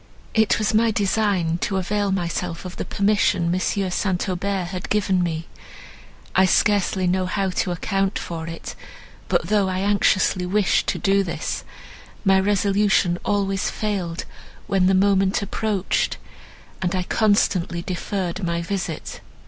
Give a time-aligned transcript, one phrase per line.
[0.33, 3.59] "It was my design to avail myself of the permission M.
[3.59, 4.27] St.
[4.29, 5.45] Aubert had given me.
[6.35, 8.73] I scarcely know how to account for it;
[9.29, 11.63] but, though I anxiously wished to do this,
[12.25, 14.25] my resolution always failed,
[14.65, 16.17] when the moment approached,
[16.81, 19.21] and I constantly deferred my visit.